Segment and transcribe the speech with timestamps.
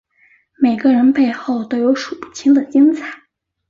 [0.59, 3.21] 每个人背后都有数不清的精彩